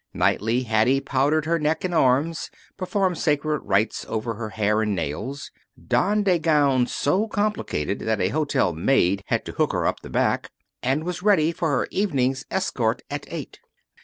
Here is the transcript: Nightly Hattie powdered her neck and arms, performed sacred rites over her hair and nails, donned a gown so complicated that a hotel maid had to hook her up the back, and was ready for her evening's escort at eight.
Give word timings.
Nightly 0.15 0.63
Hattie 0.63 0.99
powdered 0.99 1.45
her 1.45 1.59
neck 1.59 1.83
and 1.83 1.93
arms, 1.93 2.49
performed 2.75 3.19
sacred 3.19 3.59
rites 3.63 4.03
over 4.09 4.33
her 4.33 4.49
hair 4.49 4.81
and 4.81 4.95
nails, 4.95 5.51
donned 5.87 6.27
a 6.27 6.39
gown 6.39 6.87
so 6.87 7.27
complicated 7.27 7.99
that 7.99 8.19
a 8.19 8.29
hotel 8.29 8.73
maid 8.73 9.21
had 9.27 9.45
to 9.45 9.51
hook 9.51 9.73
her 9.73 9.85
up 9.85 9.99
the 9.99 10.09
back, 10.09 10.49
and 10.81 11.03
was 11.03 11.21
ready 11.21 11.51
for 11.51 11.69
her 11.69 11.87
evening's 11.91 12.45
escort 12.49 13.03
at 13.11 13.31
eight. 13.31 13.59